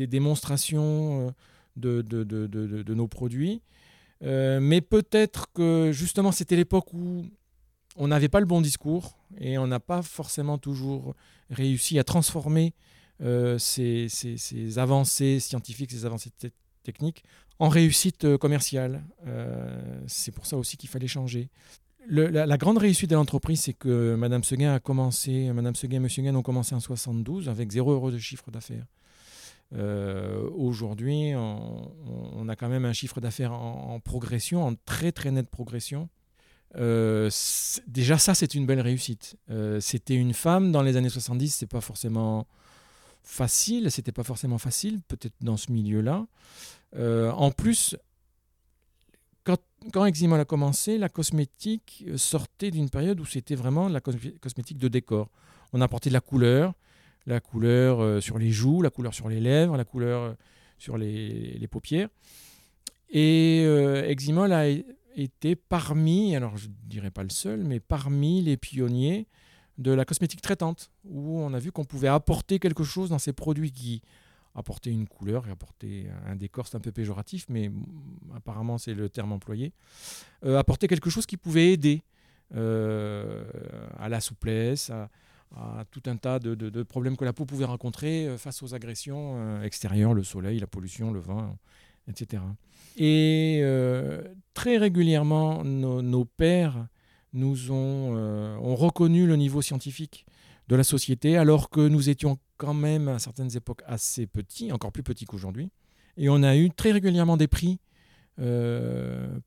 démonstrations 0.08 1.34
de, 1.76 2.02
de, 2.02 2.94
nos 2.94 3.08
produits. 3.08 3.62
Euh, 4.24 4.60
mais 4.60 4.82
peut-être 4.82 5.48
que 5.54 5.92
justement 5.94 6.32
c'était 6.32 6.58
l'époque 6.58 6.94
où 6.94 7.26
on 7.96 8.08
n'avait 8.10 8.28
pas 8.28 8.42
le 8.42 8.46
bon 8.46 8.60
discours 8.60 9.18
et 9.38 9.58
on 9.58 9.68
n'a 9.68 9.80
pas 9.80 10.02
forcément 10.02 10.58
toujours 10.58 11.16
réussi 11.50 12.00
à 12.00 12.04
transformer 12.04 12.74
euh, 13.22 13.58
ces, 13.58 14.08
avancées 14.78 15.40
scientifiques, 15.40 15.92
ces 15.92 16.06
avancées 16.06 16.32
techniques 16.84 17.24
en 17.60 17.70
réussite 17.70 18.26
euh, 18.26 18.38
commerciale. 18.38 19.04
c'est 20.08 20.32
pour 20.32 20.46
ça 20.46 20.58
aussi 20.58 20.76
qu'il 20.76 20.90
fallait 20.90 21.08
changer. 21.08 21.50
La, 22.10 22.58
grande 22.58 22.78
réussite 22.78 23.10
de 23.10 23.16
l'entreprise, 23.16 23.62
c'est 23.62 23.74
que 23.74 24.16
Madame 24.16 24.44
Seguin 24.44 24.74
a 24.74 24.80
commencé, 24.80 25.52
Madame 25.54 25.76
Seguin 25.76 25.98
et 25.98 26.00
Monsieur 26.00 26.24
Seguin 26.24 26.36
ont 26.36 26.42
commencé 26.42 26.76
en 26.76 26.80
72 26.80 27.50
avec 27.50 27.72
0 27.72 27.92
euros 27.92 28.12
de 28.12 28.18
chiffre 28.18 28.52
d'affaires. 28.52 28.86
Euh, 29.76 30.50
aujourd'hui, 30.56 31.34
on, 31.36 32.50
a 32.50 32.56
quand 32.56 32.70
même 32.70 32.86
un 32.86 32.94
chiffre 32.94 33.22
d'affaires 33.22 33.54
en, 33.54 34.00
progression, 34.00 34.66
en 34.66 34.76
très 34.86 35.12
très 35.12 35.32
nette 35.32 35.50
progression. 35.50 36.10
Euh, 36.76 37.30
déjà, 37.88 38.18
ça, 38.18 38.34
c'est 38.34 38.56
une 38.56 38.66
belle 38.66 38.82
réussite. 38.82 39.38
Euh, 39.50 39.80
c'était 39.80 40.16
une 40.16 40.34
femme 40.34 40.72
dans 40.72 40.82
les 40.82 40.98
années 40.98 41.10
70, 41.10 41.54
c'est 41.54 41.68
pas 41.68 41.82
forcément 41.82 42.48
facile, 43.22 43.92
c'était 43.92 44.12
pas 44.12 44.24
forcément 44.24 44.58
facile, 44.58 45.02
peut-être 45.08 45.36
dans 45.42 45.58
ce 45.58 45.72
milieu-là. 45.72 46.26
en 46.98 47.52
plus, 47.52 47.96
quand, 49.92 50.06
Eximol 50.06 50.40
a 50.40 50.46
commencé, 50.46 50.98
la 50.98 51.10
cosmétique 51.10 52.06
sortait 52.16 52.72
d'une 52.72 52.90
période 52.90 53.20
où 53.20 53.26
c'était 53.26 53.56
vraiment 53.56 53.88
la 53.88 54.02
cosmétique 54.02 54.78
de 54.78 54.88
décor. 54.88 55.30
On 55.74 55.82
apportait 55.82 56.10
de 56.10 56.14
la 56.14 56.22
couleur, 56.22 56.74
la 57.26 57.40
couleur 57.40 58.02
euh, 58.02 58.22
sur 58.22 58.38
les 58.38 58.52
joues, 58.52 58.82
la 58.82 58.90
couleur 58.90 59.14
sur 59.14 59.30
les 59.30 59.40
lèvres, 59.40 59.78
la 59.78 59.86
couleur 59.86 60.22
euh, 60.22 60.34
sur 60.78 60.98
les, 60.98 61.68
paupières. 61.70 62.10
Et 63.10 63.64
euh, 63.66 64.08
Eximol 64.08 64.52
a 64.52 64.68
été 65.16 65.56
parmi, 65.56 66.36
alors 66.36 66.58
je 66.58 66.68
ne 66.68 66.74
dirais 66.86 67.12
pas 67.12 67.24
le 67.24 67.30
seul, 67.30 67.64
mais 67.64 67.80
parmi 67.80 68.42
les 68.42 68.58
pionniers 68.58 69.28
de 69.78 69.92
la 69.92 70.06
cosmétique 70.06 70.42
traitante, 70.42 70.92
où 71.06 71.40
on 71.40 71.54
a 71.54 71.60
vu 71.60 71.72
qu'on 71.72 71.86
pouvait 71.86 72.08
apporter 72.08 72.60
quelque 72.60 72.84
chose 72.84 73.10
dans 73.10 73.20
ces 73.20 73.34
produits 73.34 73.72
qui 73.72 74.02
apportaient 74.56 74.92
une 74.92 75.08
couleur 75.08 75.48
et 75.48 75.52
apporter 75.52 76.08
un 76.26 76.36
décor, 76.36 76.68
c'est 76.68 76.78
un 76.78 76.82
peu 76.82 76.92
péjoratif, 76.92 77.46
mais 77.50 77.72
apparemment 78.36 78.78
c'est 78.78 78.94
le 78.94 79.10
terme 79.10 79.32
employé, 79.32 79.74
apporter 80.44 80.88
quelque 80.88 81.10
chose 81.10 81.26
qui 81.26 81.38
pouvait 81.38 81.72
aider 81.72 82.02
à 82.52 84.10
la 84.10 84.20
souplesse, 84.22 84.92
à, 85.56 85.84
tout 85.92 86.04
un 86.06 86.18
tas 86.18 86.40
de, 86.40 86.84
problèmes 86.84 87.18
que 87.18 87.26
la 87.26 87.34
peau 87.34 87.46
pouvait 87.46 87.66
rencontrer 87.66 88.28
euh, 88.28 88.38
face 88.38 88.62
aux 88.64 88.74
agressions 88.76 89.36
euh, 89.38 89.64
extérieures, 89.64 90.14
le 90.14 90.24
soleil, 90.24 90.60
la 90.60 90.68
pollution, 90.68 91.12
le 91.12 91.20
vent, 91.20 91.58
etc. 92.08 92.44
Et 92.98 93.60
euh, 93.64 94.22
très 94.54 94.78
régulièrement, 94.78 95.64
nos, 95.64 96.26
pères 96.26 96.88
nous 97.34 97.72
ont, 97.72 98.16
ont, 98.16 98.76
reconnu 98.76 99.28
le 99.28 99.36
niveau 99.36 99.62
scientifique 99.62 100.26
de 100.70 100.76
la 100.76 100.84
société, 100.84 101.36
alors 101.36 101.70
que 101.70 101.82
nous 101.82 102.10
étions 102.10 102.40
quand 102.58 102.74
même 102.74 103.10
à 103.10 103.20
certaines 103.20 103.56
époques 103.58 103.82
assez 103.86 104.26
petits, 104.26 104.72
encore 104.72 104.94
plus 104.94 105.04
petits 105.04 105.26
qu'aujourd'hui. 105.26 105.70
Et 106.16 106.30
on 106.30 106.42
a 106.44 106.56
eu 106.56 106.70
très 106.70 106.92
régulièrement 106.92 107.38
des 107.38 107.48
prix 107.48 107.80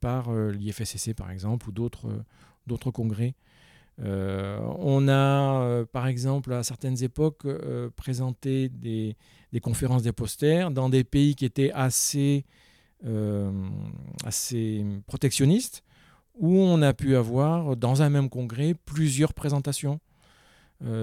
par 0.00 0.34
l'IFSCC, 0.34 1.14
par 1.14 1.30
exemple, 1.30 1.70
ou 1.70 1.72
d'autres 1.72 2.90
congrès 2.90 3.34
euh, 4.00 4.58
on 4.78 5.06
a, 5.08 5.62
euh, 5.62 5.84
par 5.84 6.06
exemple, 6.06 6.52
à 6.52 6.62
certaines 6.62 7.02
époques, 7.02 7.44
euh, 7.44 7.90
présenté 7.94 8.68
des, 8.68 9.16
conférences 9.60 10.02
des 10.02 10.12
posters 10.12 10.70
dans 10.70 10.88
des 10.88 11.04
pays 11.04 11.34
qui 11.34 11.44
étaient 11.44 11.72
assez, 11.72 12.44
assez 14.24 14.84
protectionnistes, 15.06 15.82
où 16.34 16.56
on 16.56 16.80
a 16.82 16.94
pu 16.94 17.16
avoir, 17.16 17.76
dans 17.76 18.00
un 18.00 18.10
même 18.10 18.30
congrès, 18.30 18.74
plusieurs 18.74 19.34
présentations 19.34 20.00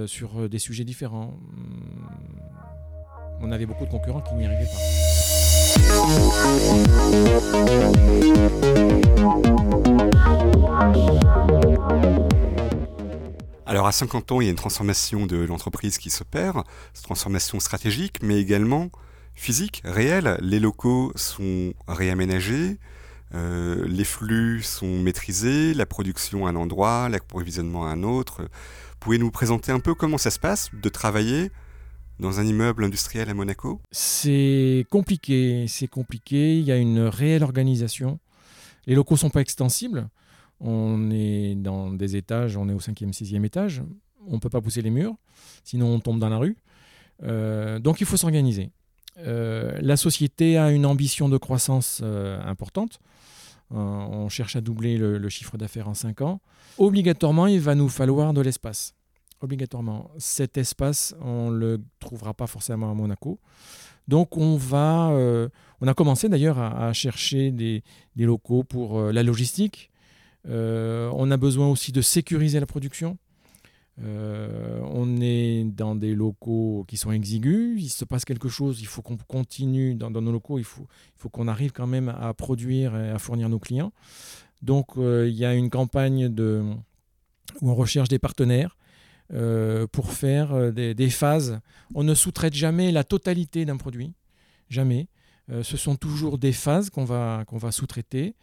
sur 0.08 0.50
des 0.50 0.60
sujets 0.60 0.84
différents. 0.84 1.38
Hmm. 1.52 2.10
On 3.42 3.52
avait 3.52 3.66
beaucoup 3.66 3.86
de 3.86 3.92
concurrents 3.92 4.22
qui 4.22 4.34
n'y 4.36 4.46
arrivaient 4.46 4.66
pas. 4.66 4.80
Alors 13.66 13.86
à 13.86 13.92
50 13.92 14.32
ans, 14.32 14.42
il 14.42 14.46
y 14.46 14.48
a 14.48 14.50
une 14.50 14.56
transformation 14.58 15.26
de 15.26 15.38
l'entreprise 15.38 15.98
qui 15.98 16.10
s'opère, 16.10 16.64
transformation 17.04 17.60
stratégique, 17.60 18.18
mais 18.22 18.40
également 18.40 18.90
physique, 19.36 19.82
réelle. 19.86 20.38
Les 20.42 20.60
locaux 20.60 21.12
sont 21.16 21.74
réaménagés, 21.88 22.78
euh, 23.36 23.86
les 23.88 24.06
flux 24.06 24.64
sont 24.64 25.00
maîtrisés, 25.00 25.74
la 25.74 25.86
production 25.86 26.48
à 26.48 26.50
un 26.50 26.56
endroit, 26.56 27.10
l'approvisionnement 27.10 27.86
à 27.86 27.90
un 27.90 28.04
autre. 28.04 28.42
Pouvez-vous 29.00 29.24
nous 29.24 29.32
présenter 29.32 29.72
un 29.72 29.80
peu 29.80 29.96
comment 29.96 30.18
ça 30.18 30.32
se 30.32 30.40
passe 30.40 30.70
de 30.74 30.90
travailler 30.90 31.52
dans 32.20 32.40
un 32.40 32.46
immeuble 32.46 32.84
industriel 32.84 33.30
à 33.30 33.34
Monaco? 33.34 33.80
C'est 33.92 34.86
compliqué, 34.90 35.66
c'est 35.68 35.88
compliqué. 35.88 36.58
Il 36.58 36.66
y 36.66 36.72
a 36.72 36.78
une 36.78 37.00
réelle 37.00 37.44
organisation. 37.44 38.20
Les 38.88 38.96
locaux 38.96 39.16
ne 39.16 39.20
sont 39.20 39.30
pas 39.30 39.42
extensibles. 39.42 40.10
On 40.60 41.10
est 41.12 41.56
dans 41.56 41.92
des 41.92 42.18
étages, 42.18 42.58
on 42.58 42.68
est 42.68 42.74
au 42.74 42.80
cinquième, 42.82 43.14
sixième 43.14 43.46
étage. 43.46 43.82
On 44.28 44.34
ne 44.34 44.40
peut 44.40 44.50
pas 44.50 44.60
pousser 44.60 44.82
les 44.82 44.90
murs, 44.90 45.16
sinon 45.64 45.88
on 45.88 46.00
tombe 46.00 46.20
dans 46.20 46.30
la 46.30 46.38
rue. 46.38 46.58
Euh, 47.24 47.80
donc 47.80 48.02
il 48.02 48.06
faut 48.06 48.18
s'organiser. 48.18 48.72
Euh, 49.20 49.78
la 49.82 49.98
société 49.98 50.58
a 50.58 50.72
une 50.72 50.86
ambition 50.86 51.30
de 51.30 51.38
croissance 51.38 52.02
euh, 52.04 52.42
importante. 52.46 53.00
On 53.72 54.30
cherche 54.30 54.56
à 54.56 54.62
doubler 54.62 54.98
le, 54.98 55.30
chiffre 55.30 55.58
d'affaires 55.58 55.88
en 55.88 55.94
5 55.94 56.22
ans. 56.22 56.42
Obligatoirement, 56.78 57.48
il 57.48 57.60
va 57.60 57.76
nous 57.76 57.90
falloir 57.90 58.34
de 58.34 58.42
l'espace. 58.42 58.94
obligatoirement. 59.42 60.12
Cet 60.18 60.58
espace, 60.58 61.16
on 61.22 61.52
ne 61.52 61.58
le 61.58 61.82
trouvera 62.00 62.34
pas 62.34 62.48
forcément 62.48 62.92
à 62.92 62.94
Monaco. 62.94 63.40
Donc 64.10 64.38
on 64.38 64.58
va, 64.58 65.12
euh, 65.12 65.50
on 65.82 65.88
a 65.88 65.94
commencé 65.94 66.30
d'ailleurs 66.30 66.58
à, 66.58 66.92
chercher 66.94 67.52
des, 67.52 67.84
locaux 68.18 68.64
pour 68.64 68.98
euh, 68.98 69.12
la 69.12 69.22
logistique. 69.22 69.92
Euh, 70.48 71.12
on 71.14 71.30
a 71.30 71.38
besoin 71.38 71.68
aussi 71.68 71.92
de 71.92 72.02
sécuriser 72.02 72.60
la 72.60 72.66
production. 72.66 73.20
On 74.02 75.18
est 75.22 75.64
dans 75.66 75.96
des 75.96 76.16
locaux 76.16 76.86
qui 76.88 76.98
sont 76.98 77.12
exigus. 77.12 77.82
Il 77.82 77.90
se 77.90 78.06
passe 78.06 78.26
quelque 78.26 78.50
chose. 78.50 78.80
Il 78.82 78.88
faut 78.88 79.02
qu'on 79.02 79.18
continue 79.18 79.96
dans, 79.96 80.10
nos 80.10 80.32
locaux. 80.32 80.58
Il 80.58 80.64
faut, 80.64 80.88
qu'on 81.32 81.48
arrive 81.48 81.72
quand 81.72 81.88
même 81.88 82.10
à 82.10 82.34
produire 82.34 82.96
et 82.96 83.10
à 83.10 83.20
fournir 83.20 83.50
nos 83.50 83.60
clients. 83.60 83.92
Donc 84.62 84.94
il 84.98 85.34
y 85.34 85.46
a 85.46 85.54
une 85.54 85.70
campagne 85.70 86.30
de, 86.30 86.64
où 87.62 87.70
on 87.70 87.76
recherche 87.76 88.10
des 88.10 88.20
partenaires 88.20 88.78
euh, 89.34 89.86
pour 89.86 90.12
faire 90.12 90.54
euh, 90.54 90.72
des, 90.72 91.10
phases. 91.10 91.60
On 91.94 92.04
ne 92.04 92.16
sous-traite 92.16 92.54
jamais 92.54 92.92
la 92.92 93.04
totalité 93.04 93.66
d'un 93.66 93.78
produit, 93.78 94.14
jamais. 94.70 95.08
Euh, 95.52 95.62
ce 95.62 95.78
sont 95.78 95.96
toujours 95.96 96.38
des 96.38 96.52
phases 96.52 96.90
qu'on 96.90 97.06
va, 97.06 97.44
qu'on 97.48 97.58
va 97.58 97.72
sous-traiter 97.72 98.36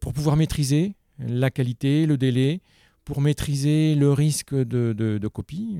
pour 0.00 0.14
pouvoir 0.14 0.38
maîtriser 0.38 0.94
la 1.18 1.50
qualité, 1.50 2.06
le 2.06 2.16
délai, 2.16 2.62
pour 3.08 3.20
maîtriser 3.20 3.94
le 3.94 4.12
risque 4.12 4.54
de, 4.54 4.92
de, 4.92 5.28
copie. 5.28 5.78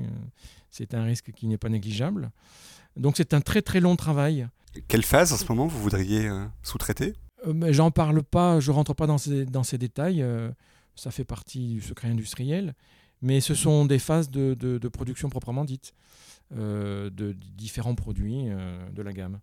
C'est 0.69 0.93
un 0.95 1.03
risque 1.03 1.31
qui 1.31 1.47
n'est 1.47 1.59
pas 1.59 1.69
négligeable. 1.69 2.31
Donc 2.97 3.17
c'est 3.17 3.33
un 3.33 3.41
très 3.41 3.61
très 3.61 3.79
long 3.79 3.95
travail. 3.95 4.47
Quelle 4.87 5.05
phase 5.05 5.31
en 5.31 5.37
ce 5.37 5.45
moment 5.47 5.67
vous 5.67 5.79
voudriez 5.79 6.27
sous-traiter? 6.63 7.13
J'en 7.69 7.91
parle 7.91 8.23
pas, 8.23 8.59
je 8.59 8.71
rentre 8.71 8.93
pas 8.95 9.07
dans 9.07 9.19
ces, 9.19 9.45
dans 9.45 9.63
ces 9.63 9.77
détails. 9.77 10.25
ça 10.95 11.11
fait 11.11 11.23
partie 11.23 11.75
du 11.75 11.81
secret 11.81 12.09
industriel 12.09 12.73
mais 13.21 13.41
ce 13.41 13.53
sont 13.53 13.85
des 13.85 13.99
phases 13.99 14.29
de, 14.29 14.87
production 14.89 15.29
proprement 15.29 15.65
dites 15.65 15.93
euh, 16.55 17.09
de 17.09 17.33
différents 17.33 17.95
produits 17.95 18.45
euh, 18.47 18.89
de 18.91 19.01
la 19.01 19.13
gamme. 19.13 19.39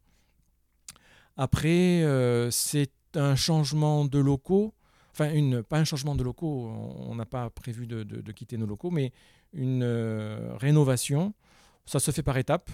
Après, 1.37 2.03
euh, 2.03 2.51
c'est 2.51 2.91
un 3.15 3.37
changement 3.37 4.05
de 4.05 4.19
locaux, 4.19 4.75
enfin, 5.19 5.63
pas 5.63 5.79
un 5.79 5.85
changement 5.85 6.15
de 6.15 6.23
locaux, 6.23 6.71
on 6.99 7.15
n'a 7.15 7.27
pas 7.27 7.51
prévu 7.51 7.87
de, 7.87 8.33
quitter 8.33 8.57
nos 8.57 8.67
locaux, 8.67 8.91
mais 8.91 9.13
une 9.53 9.85
rénovation. 10.59 11.35
Ça 11.87 12.01
se 12.01 12.11
fait 12.11 12.23
par 12.23 12.37
étapes. 12.37 12.71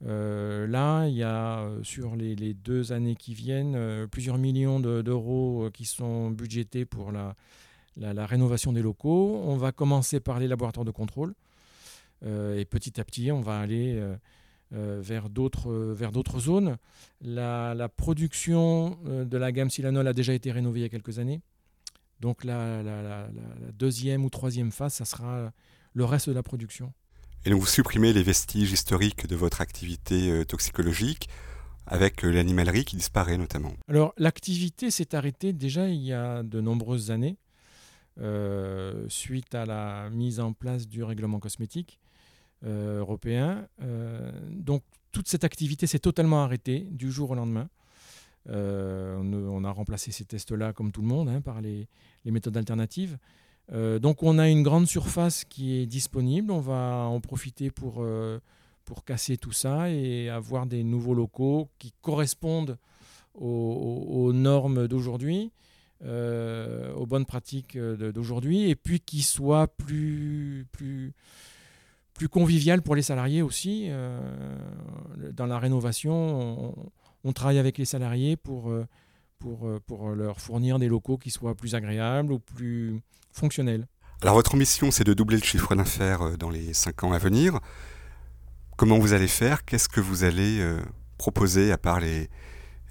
là, 0.00 1.06
il 1.06 1.14
y 1.14 1.22
a 1.22 1.68
sur 1.82 2.16
les, 2.16 2.54
deux 2.54 2.92
années 2.92 3.16
qui 3.16 3.34
viennent 3.34 4.08
plusieurs 4.10 4.38
millions 4.38 4.80
d'euros 4.80 5.68
qui 5.72 5.84
sont 5.84 6.30
budgétés 6.30 6.84
pour 6.84 7.12
la, 7.12 7.34
rénovation 8.26 8.72
des 8.72 8.82
locaux. 8.82 9.40
On 9.44 9.56
va 9.56 9.72
commencer 9.72 10.20
par 10.20 10.38
les 10.38 10.48
laboratoires 10.48 10.84
de 10.84 10.90
contrôle. 10.90 11.34
Euh, 12.24 12.58
et 12.58 12.64
petit 12.64 13.00
à 13.00 13.04
petit, 13.04 13.30
on 13.30 13.40
va 13.40 13.58
aller 13.58 13.94
euh, 13.94 14.16
euh, 14.74 15.00
vers 15.00 15.28
d'autres 15.28 16.40
zones. 16.40 16.76
La, 17.20 17.88
production 17.88 18.98
de 19.04 19.36
la 19.36 19.52
gamme 19.52 19.70
Silanol 19.70 20.06
a 20.06 20.12
déjà 20.12 20.34
été 20.34 20.52
rénovée 20.52 20.80
il 20.80 20.82
y 20.82 20.86
a 20.86 20.88
quelques 20.88 21.18
années. 21.18 21.40
Donc 22.20 22.44
la, 22.44 22.82
la, 22.82 23.28
deuxième 23.72 24.24
ou 24.24 24.30
troisième 24.30 24.72
phase, 24.72 24.94
ça 24.94 25.04
sera 25.04 25.52
le 25.92 26.04
reste 26.04 26.28
de 26.28 26.34
la 26.34 26.42
production. 26.42 26.92
Et 27.44 27.50
donc 27.50 27.60
vous 27.60 27.66
supprimez 27.66 28.12
les 28.12 28.22
vestiges 28.22 28.72
historiques 28.72 29.26
de 29.26 29.36
votre 29.36 29.60
activité 29.60 30.44
toxicologique 30.46 31.28
avec 31.86 32.22
l'animalerie 32.22 32.84
qui 32.84 32.96
disparaît 32.96 33.38
notamment. 33.38 33.72
Alors 33.88 34.12
l'activité 34.16 34.90
s'est 34.90 35.14
arrêtée 35.14 35.52
déjà 35.52 35.88
il 35.88 36.02
y 36.02 36.12
a 36.12 36.42
de 36.42 36.60
nombreuses 36.60 37.10
années. 37.10 37.38
Euh, 38.20 39.04
suite 39.08 39.54
à 39.54 39.64
la 39.64 40.10
mise 40.10 40.40
en 40.40 40.52
place 40.52 40.88
du 40.88 41.04
règlement 41.04 41.38
cosmétique 41.38 42.00
euh, 42.64 42.98
européen. 42.98 43.68
Euh, 43.80 44.32
donc 44.50 44.82
toute 45.12 45.28
cette 45.28 45.44
activité 45.44 45.86
s'est 45.86 46.00
totalement 46.00 46.42
arrêtée 46.42 46.80
du 46.90 47.12
jour 47.12 47.30
au 47.30 47.34
lendemain. 47.36 47.68
On, 48.48 49.64
a 49.64 49.70
remplacé 49.70 50.10
ces 50.12 50.24
tests-là, 50.24 50.72
comme 50.72 50.92
tout 50.92 51.02
le 51.02 51.08
monde, 51.08 51.28
hein, 51.28 51.40
par 51.40 51.60
les, 51.60 51.88
méthodes 52.24 52.56
alternatives. 52.56 53.18
donc 53.72 54.22
on 54.22 54.38
a 54.38 54.48
une 54.48 54.62
grande 54.62 54.86
surface 54.86 55.44
qui 55.44 55.76
est 55.76 55.86
disponible. 55.86 56.50
On 56.50 56.60
va 56.60 57.06
en 57.08 57.20
profiter 57.20 57.70
pour, 57.70 58.04
pour 58.84 59.04
casser 59.04 59.36
tout 59.36 59.52
ça 59.52 59.90
et 59.90 60.28
avoir 60.28 60.66
des 60.66 60.82
nouveaux 60.82 61.14
locaux 61.14 61.68
qui 61.78 61.92
correspondent 62.00 62.78
aux 63.34 64.32
normes 64.32 64.88
d'aujourd'hui 64.88 65.52
euh, 66.04 66.92
aux 66.94 67.06
bonnes 67.06 67.26
pratiques 67.26 67.74
euh, 67.74 68.12
d'aujourd'hui 68.12 68.70
et 68.70 68.76
puis 68.76 69.00
qui 69.00 69.22
soit 69.22 69.66
plus, 69.66 70.64
plus, 70.70 71.12
plus 72.14 72.28
pour 72.28 72.94
les 72.94 73.02
salariés 73.02 73.42
aussi. 73.42 73.86
Euh, 73.88 74.20
dans 75.32 75.46
la 75.46 75.58
rénovation, 75.58 76.68
on, 76.68 76.74
travaille 77.32 77.58
avec 77.58 77.78
les 77.78 77.84
salariés 77.84 78.36
pour, 78.36 78.72
pour, 79.38 79.68
pour 79.86 80.10
leur 80.10 80.40
fournir 80.40 80.78
des 80.78 80.88
locaux 80.88 81.18
qui 81.18 81.30
soient 81.30 81.54
plus 81.54 81.74
agréables 81.74 82.32
ou 82.32 82.38
plus 82.38 83.00
fonctionnels. 83.32 83.86
Alors 84.22 84.34
votre 84.34 84.54
ambition, 84.54 84.90
c'est 84.90 85.04
de 85.04 85.14
doubler 85.14 85.36
le 85.36 85.44
chiffre 85.44 85.74
d'affaires 85.74 86.36
dans 86.38 86.50
les 86.50 86.74
5 86.74 87.04
ans 87.04 87.12
à 87.12 87.18
venir. 87.18 87.60
Comment 88.76 88.98
vous 88.98 89.12
allez 89.12 89.28
faire? 89.28 89.64
Qu'est-ce 89.64 89.88
que 89.88 90.00
vous 90.00 90.24
allez 90.24 90.60
proposer 91.18 91.72
à 91.72 91.78
part 91.78 92.00
les, 92.00 92.28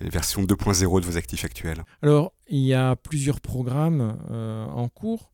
version 0.02 0.44
2.0 0.44 1.02
de 1.02 1.06
vos 1.06 1.18
actifs 1.18 1.46
actuels? 1.46 1.84
Alors, 2.02 2.34
il 2.48 2.62
y 2.62 2.74
a 2.74 2.96
plusieurs 2.96 3.42
programmes 3.42 4.18
euh, 4.30 4.66
en 4.66 4.90
cours. 4.90 5.32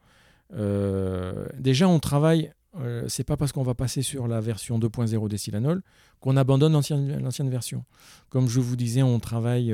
Euh, 0.53 1.47
déjà, 1.57 1.87
on 1.87 1.99
travaille, 1.99 2.51
euh, 2.79 3.05
c'est 3.07 3.23
pas 3.23 3.37
parce 3.37 3.51
qu'on 3.51 3.63
va 3.63 3.75
passer 3.75 4.01
sur 4.01 4.27
la 4.27 4.41
version 4.41 4.79
2.0 4.79 5.29
des 5.29 5.37
Silanol 5.37 5.81
qu'on 6.19 6.37
abandonne 6.37 6.73
l'ancienne 6.73 7.49
version. 7.49 7.85
Comme 8.29 8.47
je 8.47 8.59
vous 8.59 8.75
disais, 8.75 9.03
on 9.03 9.19
travaille 9.19 9.73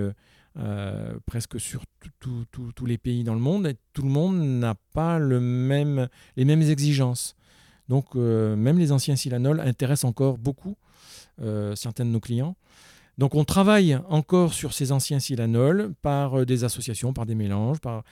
presque 1.26 1.60
sur 1.60 1.84
tous 2.20 2.86
les 2.86 2.98
pays 2.98 3.24
dans 3.24 3.36
le 3.36 3.40
monde 3.40 3.68
et 3.68 3.76
tout 3.94 4.02
le 4.02 4.10
monde 4.10 4.38
n'a 4.40 4.76
pas 4.94 5.20
le 5.20 5.40
même, 5.40 6.10
les 6.36 6.44
mêmes 6.44 6.64
exigences. 6.64 7.36
Donc, 7.88 8.16
même 8.16 8.78
les 8.78 8.92
anciens 8.92 9.16
Silanol 9.16 9.60
intéressent 9.60 10.10
encore 10.10 10.38
beaucoup 10.38 10.76
certains 11.76 12.06
de 12.06 12.10
nos 12.10 12.20
clients. 12.20 12.56
Donc 13.20 13.36
on 13.36 13.44
travaille 13.44 14.00
encore 14.08 14.54
sur 14.54 14.74
ces 14.74 14.94
anciens 14.94 15.20
silanols 15.20 15.94
par 16.02 16.40
euh, 16.40 16.46
des 16.46 16.64
associations, 16.64 17.12
par 17.12 17.26
des 17.26 17.36
mélanges, 17.36 17.82
par 17.82 18.06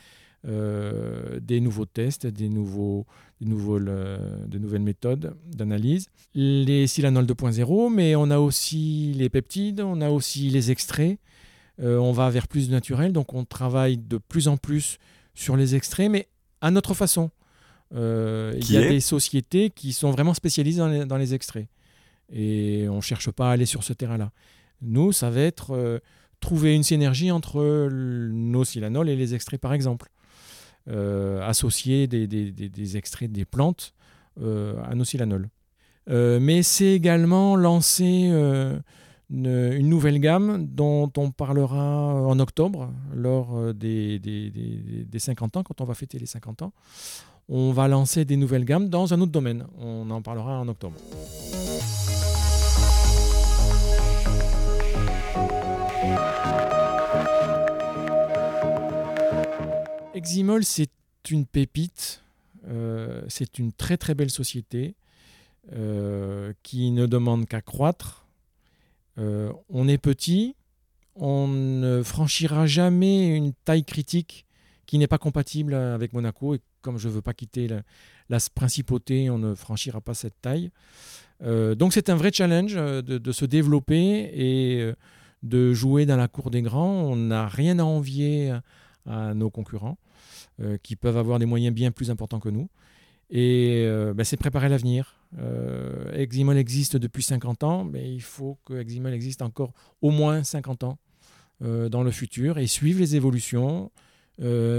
euh, 0.47 1.39
des 1.41 1.59
nouveaux 1.59 1.85
tests, 1.85 2.27
des, 2.27 2.49
nouveaux, 2.49 3.05
des, 3.41 3.47
de 3.47 4.57
nouvelles 4.57 4.81
méthodes 4.81 5.35
d'analyse. 5.45 6.07
Les 6.33 6.87
silanols 6.87 7.25
2.0, 7.25 7.93
mais 7.93 8.15
on 8.15 8.29
a 8.29 8.39
aussi 8.39 9.13
les 9.15 9.29
peptides, 9.29 9.81
on 9.81 10.01
a 10.01 10.09
aussi 10.09 10.49
les 10.49 10.71
extraits. 10.71 11.19
Euh, 11.79 11.97
on 11.97 12.11
va 12.11 12.29
vers 12.29 12.47
plus 12.47 12.69
naturel, 12.69 13.13
donc 13.13 13.33
on 13.33 13.45
travaille 13.45 13.97
de 13.97 14.17
plus 14.17 14.47
en 14.47 14.57
plus 14.57 14.97
sur 15.35 15.55
les 15.55 15.75
extraits, 15.75 16.09
mais 16.09 16.27
à 16.61 16.71
notre 16.71 16.93
façon. 16.93 17.29
il 17.91 18.71
y 18.71 18.77
a 18.77 18.87
des 18.87 18.99
sociétés 18.99 19.69
qui 19.69 19.93
sont 19.93 20.11
vraiment 20.11 20.33
spécialisées 20.33 20.79
dans 20.79 20.87
les, 20.87 21.05
dans 21.05 21.17
les 21.17 21.33
extraits. 21.33 21.67
Et 22.31 22.87
on 22.89 22.97
ne 22.97 23.01
cherche 23.01 23.31
pas 23.31 23.49
à 23.49 23.51
aller 23.53 23.65
sur 23.65 23.83
ce 23.83 23.93
terrain-là. 23.93 24.31
Nous, 24.81 25.11
ça 25.11 25.29
va 25.29 25.41
être 25.41 25.71
euh, 25.71 25.99
trouver 26.39 26.75
une 26.75 26.83
synergie 26.83 27.31
entre 27.31 27.89
nos 27.89 28.63
silanols 28.63 29.09
et 29.09 29.15
les 29.15 29.33
extraits, 29.33 29.59
par 29.59 29.73
exemple. 29.73 30.09
Euh, 30.89 31.45
associer 31.47 32.07
des, 32.07 32.97
extraits 32.97 33.31
des 33.31 33.43
plantes 33.43 33.93
euh, 34.41 34.81
à 34.89 34.95
nos 34.95 35.03
silanols. 35.03 35.49
mais 36.07 36.63
c'est 36.63 36.93
également 36.93 37.55
lancer 37.57 38.31
une, 39.29 39.89
nouvelle 39.89 40.19
gamme 40.19 40.65
dont 40.65 41.11
on 41.17 41.31
parlera 41.31 42.13
en 42.15 42.39
octobre, 42.39 42.93
lors 43.13 43.73
des, 43.73 44.19
des, 44.19 45.19
50 45.19 45.57
ans, 45.57 45.63
quand 45.63 45.81
on 45.81 45.85
va 45.85 45.93
fêter 45.93 46.17
les 46.19 46.25
50 46.25 46.61
ans. 46.61 46.73
On 47.49 47.71
va 47.71 47.87
lancer 47.87 48.25
des 48.25 48.37
nouvelles 48.37 48.65
gammes 48.65 48.89
dans 48.89 49.13
un 49.13 49.21
autre 49.21 49.31
domaine. 49.31 49.65
On 49.79 50.09
en 50.09 50.21
parlera 50.21 50.59
en 50.59 50.67
octobre. 50.67 50.95
Eximol, 60.17 60.63
c'est 60.63 60.89
une 61.29 61.45
pépite, 61.45 62.23
euh, 62.67 63.21
c'est 63.27 63.59
une 63.59 63.71
très 63.71 63.97
très 63.97 64.15
belle 64.15 64.31
société 64.31 64.95
euh, 65.73 66.53
qui 66.63 66.89
ne 66.89 67.05
demande 67.05 67.45
qu'à 67.45 67.61
croître. 67.61 68.25
Euh, 69.19 69.53
on 69.69 69.87
est 69.87 69.99
petit, 69.99 70.55
on 71.13 71.47
ne 71.47 72.01
franchira 72.01 72.65
jamais 72.65 73.27
une 73.27 73.53
taille 73.63 73.85
critique 73.85 74.47
qui 74.87 74.97
n'est 74.97 75.05
pas 75.05 75.19
compatible 75.19 75.75
avec 75.75 76.13
Monaco. 76.13 76.55
Et 76.55 76.61
comme 76.81 76.97
je 76.97 77.09
ne 77.09 77.13
veux 77.13 77.21
pas 77.21 77.35
quitter 77.35 77.67
la, 78.27 78.39
principauté, 78.55 79.29
on 79.29 79.37
ne 79.37 79.53
franchira 79.53 80.01
pas 80.01 80.15
cette 80.15 80.41
taille. 80.41 80.71
donc 81.43 81.93
c'est 81.93 82.09
un 82.09 82.15
vrai 82.15 82.31
challenge 82.33 82.73
de, 82.73 83.01
de, 83.01 83.31
se 83.31 83.45
développer 83.45 84.31
et 84.33 84.93
de 85.43 85.73
jouer 85.73 86.07
dans 86.07 86.17
la 86.17 86.27
cour 86.27 86.49
des 86.49 86.63
grands. 86.63 87.03
On 87.03 87.15
n'a 87.15 87.47
rien 87.47 87.77
à 87.77 87.83
envier 87.83 88.51
à 89.07 89.33
nos 89.33 89.49
concurrents. 89.49 89.97
Euh, 90.59 90.77
qui 90.81 90.95
peuvent 90.95 91.17
avoir 91.17 91.37
des 91.37 91.45
moyens 91.45 91.73
bien 91.73 91.91
plus 91.91 92.09
importants 92.09 92.39
que 92.39 92.49
nous. 92.49 92.67
Et 93.29 93.83
euh, 93.85 94.13
bah, 94.13 94.23
c'est 94.23 94.37
préparer 94.37 94.69
l'avenir. 94.69 95.15
Euh, 95.37 96.11
Eximol 96.13 96.57
existe 96.57 96.97
depuis 96.97 97.21
50 97.21 97.63
ans, 97.63 97.83
mais 97.83 98.11
il 98.11 98.21
faut 98.21 98.57
que 98.65 98.73
Eximol 98.73 99.13
existe 99.13 99.41
encore 99.41 99.73
au 100.01 100.11
moins 100.11 100.43
50 100.43 100.83
ans 100.83 100.97
euh, 101.63 101.89
dans 101.89 102.03
le 102.03 102.11
futur 102.11 102.57
et 102.57 102.65
suivre 102.67 102.99
les 102.99 103.15
évolutions, 103.15 103.91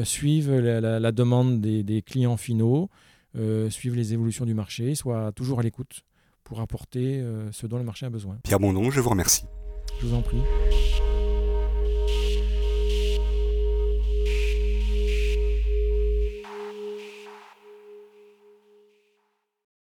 suivre 0.05 0.57
la, 0.57 1.13
demande 1.13 1.61
des, 1.61 2.03
clients 2.03 2.37
finaux, 2.37 2.91
suivre 3.69 3.97
les 3.97 4.13
évolutions 4.15 4.47
du 4.47 4.55
marché, 4.55 4.95
soit 4.95 5.33
toujours 5.33 5.61
à 5.61 5.63
l'écoute 5.63 6.03
pour 6.45 6.61
apporter 6.61 7.23
ce 7.51 7.67
dont 7.67 7.79
le 7.79 7.85
marché 7.85 8.07
a 8.07 8.11
besoin. 8.11 8.39
Pierre 8.45 8.61
Bondon, 8.61 8.91
je 8.91 9.01
vous 9.01 9.11
remercie. 9.11 9.45
Je 10.01 10.07
vous 10.07 10.15
en 10.15 10.23
prie. 10.23 10.39